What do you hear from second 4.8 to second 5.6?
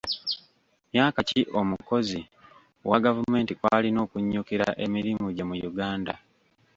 emirimu gye mu